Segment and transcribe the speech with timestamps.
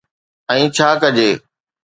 [0.55, 1.29] ۽ ڇا ڪجي؟